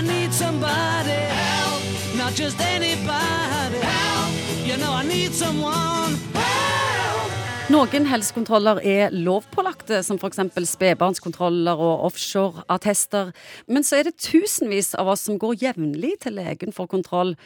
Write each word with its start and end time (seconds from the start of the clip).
Need 0.00 0.32
somebody 0.32 1.10
help, 1.10 1.82
not 2.16 2.32
just 2.34 2.58
anybody 2.58 3.78
help. 3.78 4.32
You 4.66 4.76
know 4.78 4.92
I 4.92 5.04
need 5.04 5.32
someone. 5.32 6.16
Noen 7.70 8.08
helsekontroller 8.08 8.80
er 8.82 9.12
lovpålagte, 9.14 10.00
som 10.02 10.16
f.eks. 10.18 10.40
spedbarnskontroller 10.72 11.78
og 11.78 12.06
offshoreattester. 12.08 13.30
Men 13.68 13.86
så 13.86 14.00
er 14.00 14.08
det 14.08 14.16
tusenvis 14.24 14.94
av 14.98 15.12
oss 15.12 15.28
som 15.28 15.36
går 15.38 15.60
jevnlig 15.60 16.16
til 16.24 16.34
legen 16.40 16.74
for 16.74 16.90
kontroll. 16.90 17.36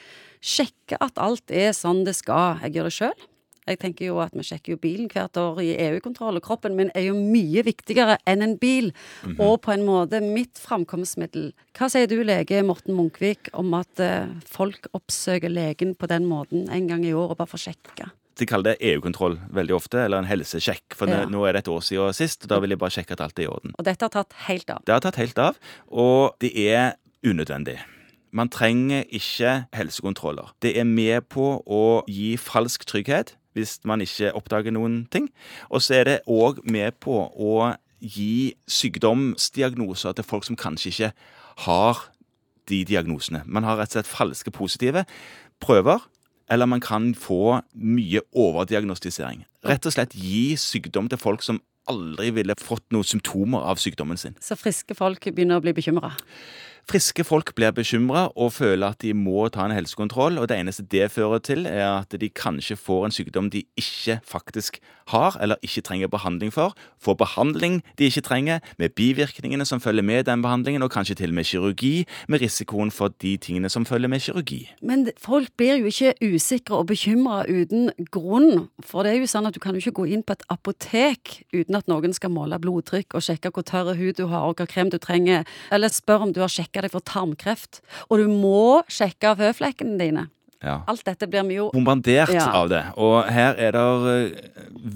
Sjekke 0.40 0.96
at 1.02 1.18
alt 1.20 1.50
er 1.50 1.74
sånn 1.76 2.06
det 2.06 2.14
skal. 2.16 2.62
Jeg 2.62 2.78
gjør 2.78 2.88
det 2.88 2.96
sjøl. 3.00 3.28
Jeg 3.66 3.78
tenker 3.80 4.10
jo 4.10 4.18
at 4.20 4.34
Vi 4.36 4.44
sjekker 4.44 4.74
jo 4.74 4.80
bilen 4.80 5.08
hvert 5.12 5.36
år 5.40 5.60
i 5.64 5.70
EU-kontroll, 5.86 6.36
og 6.36 6.44
kroppen 6.44 6.74
min 6.76 6.90
er 6.94 7.06
jo 7.08 7.14
mye 7.16 7.62
viktigere 7.64 8.18
enn 8.28 8.44
en 8.44 8.56
bil. 8.60 8.90
Og 9.38 9.60
på 9.64 9.72
en 9.72 9.86
måte 9.86 10.20
mitt 10.24 10.60
framkomstmiddel. 10.60 11.52
Hva 11.76 11.88
sier 11.92 12.10
du, 12.10 12.18
lege 12.26 12.60
Morten 12.66 12.94
Munkvik, 12.98 13.48
om 13.56 13.72
at 13.78 14.02
eh, 14.02 14.28
folk 14.48 14.88
oppsøker 14.92 15.52
legen 15.52 15.94
på 15.96 16.10
den 16.10 16.28
måten 16.28 16.68
en 16.68 16.90
gang 16.90 17.06
i 17.06 17.14
året 17.16 17.38
bare 17.40 17.50
for 17.50 17.60
å 17.60 17.64
sjekke? 17.64 18.10
De 18.34 18.46
kaller 18.50 18.74
det 18.74 18.90
EU-kontroll 18.90 19.36
veldig 19.54 19.76
ofte, 19.76 20.00
eller 20.04 20.18
en 20.18 20.28
helsesjekk. 20.28 20.96
For 20.98 21.06
Ja. 21.08 21.24
nå 21.30 21.44
er 21.46 21.54
det 21.54 21.64
et 21.64 21.70
år 21.70 21.80
siden 21.86 22.12
sist, 22.12 22.44
og 22.44 22.48
da 22.50 22.58
vil 22.60 22.70
jeg 22.74 22.78
bare 22.82 22.90
sjekke 22.90 23.12
at 23.14 23.20
alt 23.20 23.38
er 23.38 23.46
i 23.46 23.46
orden. 23.46 23.72
Og 23.78 23.84
dette 23.86 24.02
har 24.02 24.10
tatt 24.10 24.34
helt 24.48 24.70
av. 24.70 24.82
Det 24.84 24.92
har 24.92 25.00
tatt 25.00 25.16
helt 25.22 25.38
av, 25.38 25.56
og 25.88 26.34
det 26.42 26.50
er 26.58 26.96
unødvendig. 27.24 27.78
Man 28.34 28.48
trenger 28.50 29.04
ikke 29.14 29.68
helsekontroller. 29.72 30.50
Det 30.60 30.76
er 30.76 30.84
med 30.84 31.28
på 31.30 31.62
å 31.62 32.02
gi 32.10 32.34
falsk 32.36 32.84
trygghet 32.84 33.36
hvis 33.54 33.78
man 33.88 34.02
ikke 34.04 34.32
oppdager 34.36 34.74
noen 34.74 35.04
ting. 35.12 35.30
Og 35.70 35.82
så 35.84 36.00
er 36.00 36.08
det 36.08 36.18
òg 36.30 36.60
med 36.68 36.98
på 37.04 37.16
å 37.30 37.74
gi 38.04 38.54
sykdomsdiagnoser 38.68 40.16
til 40.18 40.26
folk 40.26 40.44
som 40.46 40.58
kanskje 40.60 40.90
ikke 40.92 41.12
har 41.64 42.02
de 42.68 42.82
diagnosene. 42.88 43.44
Man 43.46 43.64
har 43.64 43.78
rett 43.78 43.92
og 43.94 44.00
slett 44.00 44.10
falske 44.10 44.52
positive 44.54 45.04
prøver, 45.62 46.02
eller 46.50 46.68
man 46.68 46.82
kan 46.84 47.14
få 47.16 47.60
mye 47.72 48.20
overdiagnostisering. 48.36 49.44
Rett 49.64 49.86
og 49.88 49.94
slett 49.94 50.16
gi 50.18 50.56
sykdom 50.60 51.08
til 51.08 51.20
folk 51.20 51.44
som 51.44 51.62
aldri 51.88 52.30
ville 52.36 52.56
fått 52.60 52.84
noen 52.92 53.06
symptomer 53.06 53.64
av 53.64 53.80
sykdommen 53.80 54.20
sin. 54.20 54.36
Så 54.40 54.56
friske 54.56 54.96
folk 54.96 55.24
begynner 55.30 55.60
å 55.60 55.64
bli 55.64 55.74
bekymra. 55.76 56.14
Friske 56.84 57.24
folk 57.24 57.54
blir 57.56 57.72
bekymra 57.72 58.26
og 58.36 58.52
føler 58.52 58.92
at 58.92 59.00
de 59.00 59.14
må 59.16 59.46
ta 59.48 59.64
en 59.64 59.72
helsekontroll, 59.72 60.36
og 60.38 60.50
det 60.50 60.58
eneste 60.60 60.84
det 60.92 61.08
fører 61.14 61.40
til, 61.40 61.64
er 61.66 62.02
at 62.02 62.12
de 62.20 62.28
kanskje 62.28 62.76
får 62.76 63.06
en 63.06 63.14
sykdom 63.14 63.48
de 63.50 63.62
ikke 63.80 64.18
faktisk 64.28 64.80
har, 65.08 65.36
eller 65.40 65.56
ikke 65.64 65.80
trenger 65.84 66.10
behandling 66.12 66.52
for. 66.52 66.74
Får 67.00 67.16
behandling 67.20 67.80
de 67.98 68.08
ikke 68.08 68.20
trenger, 68.20 68.60
med 68.78 68.92
bivirkningene 68.96 69.64
som 69.64 69.80
følger 69.80 70.04
med 70.04 70.24
den 70.28 70.42
behandlingen, 70.44 70.82
og 70.82 70.90
kanskje 70.92 71.14
til 71.14 71.32
og 71.32 71.34
med 71.34 71.44
kirurgi, 71.48 72.04
med 72.28 72.42
risikoen 72.44 72.90
for 72.90 73.14
de 73.22 73.36
tingene 73.36 73.70
som 73.72 73.86
følger 73.86 74.08
med 74.08 74.20
kirurgi. 74.20 74.68
Men 74.82 75.08
folk 75.18 75.48
blir 75.56 75.80
jo 75.80 75.88
ikke 75.88 76.14
usikre 76.34 76.82
og 76.82 76.86
bekymra 76.92 77.44
uten 77.48 77.90
grunn. 78.12 78.68
For 78.84 79.04
det 79.04 79.14
er 79.14 79.22
jo 79.22 79.30
sånn 79.30 79.48
at 79.48 79.56
du 79.56 79.60
kan 79.60 79.72
jo 79.72 79.80
ikke 79.80 80.02
gå 80.02 80.08
inn 80.12 80.24
på 80.26 80.36
et 80.36 80.44
apotek 80.52 81.38
uten 81.54 81.80
at 81.80 81.88
noen 81.88 82.12
skal 82.16 82.32
måle 82.32 82.60
blodtrykk 82.60 83.16
og 83.16 83.24
sjekke 83.24 83.52
hvor 83.54 83.64
tørr 83.64 83.94
hud 83.96 84.20
du 84.20 84.26
har 84.28 84.44
og 84.48 84.60
hva 84.60 84.68
krem 84.68 84.92
du 84.92 84.98
trenger, 85.00 85.48
eller 85.72 85.92
spørre 85.92 86.28
om 86.28 86.36
du 86.36 86.42
har 86.44 86.52
sjekka 86.74 86.82
deg 86.88 86.94
for 86.94 87.04
tarmkreft. 87.06 87.80
Og 88.10 88.18
du 88.18 88.28
må 88.30 88.82
sjekke 88.90 89.34
føflekkene 89.38 89.98
dine. 90.00 90.28
Ja. 90.64 90.78
Alt 90.88 91.04
dette 91.04 91.26
blir 91.28 91.44
vi 91.44 91.58
jo 91.58 91.66
bombardert 91.74 92.32
Ja. 92.32 92.46
av 92.56 92.70
det. 92.70 92.82
Og 92.96 93.26
her 93.28 93.54
er 93.58 93.72
det 93.72 94.50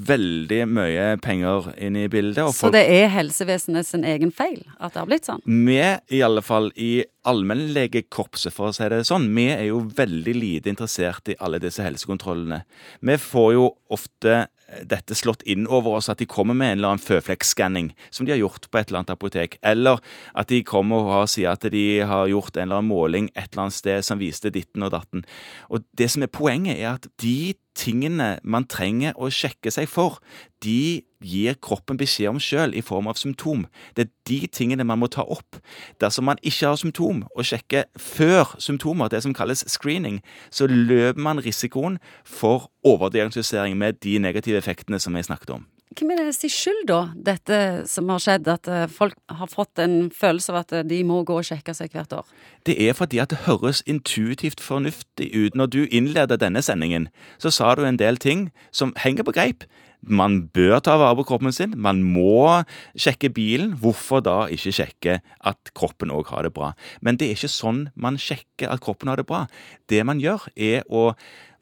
veldig 0.08 0.66
mye 0.66 1.18
penger 1.20 1.74
inne 1.76 2.04
i 2.06 2.08
bildet. 2.08 2.42
Og 2.42 2.54
Så 2.54 2.60
folk 2.68 2.72
det 2.72 2.86
er 2.88 3.08
helsevesenet 3.08 3.84
sin 3.84 4.02
egen 4.02 4.30
feil 4.32 4.64
at 4.80 4.94
det 4.94 5.00
har 5.00 5.06
blitt 5.06 5.26
sånn? 5.26 5.42
Vi, 5.44 5.76
i 6.16 6.22
alle 6.22 6.40
fall 6.40 6.72
i 6.74 7.04
allmennlegekorpset, 7.26 8.50
for 8.50 8.70
å 8.70 8.74
si 8.74 8.88
det 8.88 9.04
sånn, 9.04 9.28
vi 9.34 9.50
er 9.50 9.66
jo 9.68 9.82
veldig 9.82 10.34
lite 10.34 10.70
interessert 10.72 11.28
i 11.28 11.36
alle 11.38 11.58
disse 11.60 11.84
helsekontrollene. 11.84 12.62
Vi 13.02 13.16
får 13.20 13.52
jo 13.52 13.74
ofte 13.90 14.48
dette 14.84 15.16
slått 15.16 15.42
inn 15.48 15.66
over 15.66 15.98
oss 15.98 16.10
at 16.12 16.20
de 16.20 16.26
kommer 16.28 16.56
med 16.56 16.72
en 16.72 16.78
eller 16.78 16.92
annen 16.92 17.04
føflekkskanning 17.04 17.92
som 18.10 18.26
de 18.26 18.34
har 18.34 18.42
gjort 18.42 18.68
på 18.68 18.80
et 18.80 18.90
eller 18.90 19.02
annet 19.02 19.14
apotek, 19.14 19.56
eller 19.62 20.02
at 20.36 20.50
de 20.52 20.60
kommer 20.66 21.08
og 21.08 21.30
sier 21.32 21.54
at 21.54 21.64
de 21.72 21.86
har 22.08 22.28
gjort 22.28 22.56
en 22.56 22.66
eller 22.66 22.82
annen 22.82 22.92
måling 22.92 23.30
et 23.34 23.48
eller 23.48 23.68
annet 23.68 23.78
sted 23.78 24.04
som 24.04 24.20
viste 24.20 24.52
ditten 24.52 24.84
og 24.84 24.92
datten. 24.92 25.24
Og 25.72 25.86
det 25.98 26.10
som 26.12 26.24
er 26.24 26.32
poenget, 26.32 26.76
er 26.76 26.98
at 26.98 27.08
de 27.22 27.54
tingene 27.78 28.36
man 28.42 28.66
trenger 28.70 29.14
å 29.16 29.30
sjekke 29.32 29.70
seg 29.72 29.88
for, 29.90 30.18
de 30.64 31.04
gir 31.22 31.56
kroppen 31.62 31.98
beskjed 31.98 32.30
om 32.32 32.40
sjøl 32.42 32.74
i 32.78 32.82
form 32.84 33.08
av 33.10 33.18
symptom. 33.18 33.64
Det 33.94 34.06
er 34.06 34.12
de 34.30 34.38
tingene 34.54 34.86
man 34.86 35.00
må 35.02 35.08
ta 35.12 35.24
opp. 35.26 35.58
Dersom 36.02 36.28
man 36.30 36.40
ikke 36.42 36.72
har 36.72 36.80
symptom, 36.80 37.24
og 37.34 37.46
sjekker 37.46 37.88
før 37.98 38.54
symptomer, 38.62 39.10
det 39.10 39.22
som 39.24 39.34
kalles 39.34 39.64
screening, 39.70 40.20
så 40.50 40.68
løper 40.70 41.22
man 41.22 41.42
risikoen 41.44 41.98
for 42.26 42.70
overdiagnostisering 42.86 43.78
med 43.78 44.02
de 44.04 44.18
negative 44.22 44.58
effektene 44.58 45.00
som 45.02 45.16
jeg 45.18 45.30
snakket 45.30 45.58
om. 45.58 45.66
Hvem 45.96 46.10
er 46.12 46.20
det 46.20 46.34
sin 46.36 46.52
skyld, 46.52 46.82
da, 46.90 46.98
dette 47.14 47.58
som 47.88 48.10
har 48.12 48.20
skjedd? 48.20 48.48
At 48.52 48.68
eh, 48.68 48.84
folk 48.92 49.16
har 49.32 49.48
fått 49.48 49.80
en 49.80 50.10
følelse 50.14 50.52
av 50.52 50.60
at 50.60 50.74
eh, 50.76 50.84
de 50.86 51.00
må 51.08 51.22
gå 51.26 51.38
og 51.40 51.46
sjekke 51.48 51.72
seg 51.74 51.94
hvert 51.96 52.12
år? 52.12 52.28
Det 52.68 52.76
er 52.84 52.96
fordi 52.96 53.22
at 53.22 53.32
det 53.32 53.46
høres 53.46 53.80
intuitivt 53.88 54.60
fornuftig 54.60 55.30
ut. 55.32 55.56
Når 55.56 55.72
du 55.72 55.80
innleder 55.86 56.36
denne 56.40 56.62
sendingen, 56.62 57.08
så 57.40 57.50
sa 57.54 57.72
du 57.74 57.86
en 57.88 58.00
del 58.00 58.20
ting 58.20 58.50
som 58.70 58.92
henger 59.00 59.24
på 59.24 59.34
greip. 59.38 59.64
Man 60.02 60.44
bør 60.54 60.78
ta 60.84 60.94
vare 61.00 61.16
på 61.18 61.26
kroppen 61.28 61.52
sin, 61.54 61.74
man 61.76 62.04
må 62.06 62.62
sjekke 62.94 63.32
bilen. 63.34 63.74
Hvorfor 63.82 64.22
da 64.24 64.38
ikke 64.52 64.74
sjekke 64.74 65.18
at 65.20 65.72
kroppen 65.74 66.12
òg 66.14 66.30
har 66.32 66.46
det 66.46 66.54
bra? 66.54 66.72
Men 67.02 67.18
det 67.18 67.28
er 67.28 67.36
ikke 67.36 67.50
sånn 67.52 67.88
man 67.98 68.20
sjekker 68.20 68.70
at 68.70 68.82
kroppen 68.84 69.10
har 69.10 69.20
det 69.20 69.26
bra. 69.28 69.46
Det 69.90 70.04
man 70.06 70.22
gjør, 70.22 70.48
er 70.54 70.86
å 70.86 71.10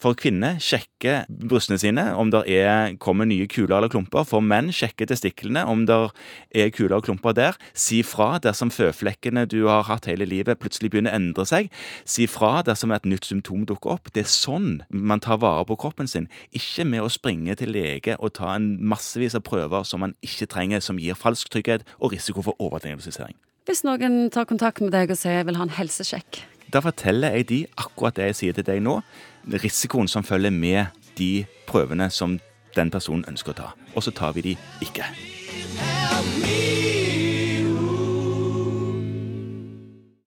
for 0.03 0.17
kvinner 0.19 0.59
sjekke 0.61 1.23
brystene 1.29 1.79
sine 1.81 2.03
om 2.21 2.29
det 2.33 2.43
er, 2.53 2.93
kommer 3.01 3.25
nye 3.29 3.47
kuler 3.49 3.79
eller 3.79 3.91
klumper. 3.93 4.27
For 4.29 4.45
menn 4.45 4.69
sjekke 4.75 5.09
testiklene 5.09 5.63
om 5.69 5.87
det 5.89 5.97
er 6.53 6.73
kuler 6.75 6.99
og 6.99 7.07
klumper 7.07 7.33
der. 7.37 7.57
Si 7.73 8.03
fra 8.05 8.37
dersom 8.43 8.73
føflekkene 8.75 9.47
du 9.49 9.63
har 9.71 9.87
hatt 9.89 10.09
hele 10.11 10.29
livet 10.29 10.61
plutselig 10.61 10.93
begynner 10.93 11.15
å 11.15 11.21
endre 11.21 11.47
seg. 11.49 11.71
Si 12.05 12.29
fra 12.29 12.61
dersom 12.67 12.93
et 12.93 13.09
nytt 13.09 13.29
symptom 13.29 13.65
dukker 13.69 13.97
opp. 13.97 14.13
Det 14.13 14.27
er 14.27 14.31
sånn 14.31 14.83
man 14.93 15.23
tar 15.25 15.41
vare 15.41 15.65
på 15.69 15.79
kroppen 15.81 16.11
sin. 16.11 16.29
Ikke 16.53 16.85
med 16.85 17.05
å 17.05 17.13
springe 17.13 17.57
til 17.57 17.73
lege 17.73 18.19
og 18.21 18.26
ta 18.33 18.55
en 18.57 18.77
massevis 18.81 19.37
av 19.39 19.45
prøver 19.47 19.87
som 19.87 20.01
man 20.01 20.15
ikke 20.25 20.49
trenger, 20.51 20.81
som 20.81 20.99
gir 20.99 21.19
falsk 21.19 21.51
trygghet 21.53 21.87
og 22.01 22.13
risiko 22.13 22.43
for 22.43 22.59
overdiagnostisering. 22.63 23.37
Hvis 23.67 23.83
noen 23.83 24.31
tar 24.31 24.47
kontakt 24.47 24.81
med 24.81 24.93
deg 24.95 25.11
og 25.11 25.19
sier 25.19 25.41
jeg 25.41 25.49
vil 25.49 25.59
ha 25.59 25.67
en 25.67 25.79
helsesjekk, 25.79 26.43
Da 26.67 26.81
forteller 26.83 27.31
jeg 27.31 27.49
de 27.49 27.59
akkurat 27.79 28.17
det 28.17 28.25
jeg 28.27 28.37
sier 28.37 28.53
til 28.57 28.67
deg 28.67 28.81
nå. 28.83 28.99
Risikoen 29.63 30.09
som 30.11 30.27
følger 30.27 30.51
med 30.51 30.87
de 31.19 31.47
prøvene 31.67 32.11
som 32.11 32.41
den 32.75 32.91
personen 32.91 33.25
ønsker 33.31 33.55
å 33.55 33.59
ta. 33.61 33.69
Og 33.95 34.03
så 34.03 34.11
tar 34.11 34.35
vi 34.35 34.43
de 34.51 34.57
ikke. 34.83 35.07